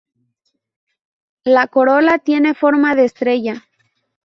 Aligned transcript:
La 1.43 1.67
corola 1.67 2.17
tiene 2.17 2.55
forma 2.55 2.95
de 2.95 3.05
estrella. 3.05 3.65